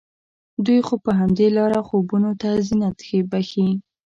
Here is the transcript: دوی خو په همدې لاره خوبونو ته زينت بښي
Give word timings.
دوی 0.65 0.79
خو 0.87 0.93
په 1.05 1.11
همدې 1.19 1.47
لاره 1.57 1.79
خوبونو 1.87 2.31
ته 2.41 2.49
زينت 2.67 2.97
بښي 3.31 3.67